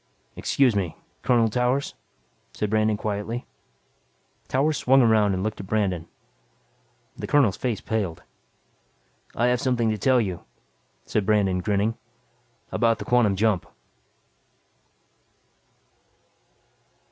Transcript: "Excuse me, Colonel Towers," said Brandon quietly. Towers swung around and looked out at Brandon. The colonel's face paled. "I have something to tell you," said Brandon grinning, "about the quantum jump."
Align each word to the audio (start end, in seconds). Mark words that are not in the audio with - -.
"Excuse 0.35 0.75
me, 0.75 0.95
Colonel 1.21 1.47
Towers," 1.47 1.93
said 2.53 2.71
Brandon 2.71 2.97
quietly. 2.97 3.45
Towers 4.47 4.75
swung 4.77 5.03
around 5.03 5.35
and 5.35 5.43
looked 5.43 5.57
out 5.57 5.65
at 5.65 5.67
Brandon. 5.67 6.07
The 7.15 7.27
colonel's 7.27 7.55
face 7.55 7.81
paled. 7.81 8.23
"I 9.35 9.45
have 9.45 9.61
something 9.61 9.91
to 9.91 9.99
tell 9.99 10.19
you," 10.19 10.41
said 11.05 11.23
Brandon 11.23 11.59
grinning, 11.59 11.99
"about 12.71 12.97
the 12.97 13.05
quantum 13.05 13.35
jump." 13.35 13.67